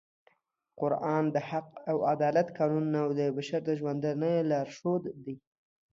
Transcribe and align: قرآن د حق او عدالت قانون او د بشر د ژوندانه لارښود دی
قرآن 0.79 1.23
د 1.35 1.37
حق 1.49 1.69
او 1.91 1.97
عدالت 2.11 2.47
قانون 2.57 2.87
او 3.03 3.09
د 3.19 3.21
بشر 3.35 3.61
د 3.65 3.69
ژوندانه 3.79 4.29
لارښود 4.49 5.03
دی 5.23 5.35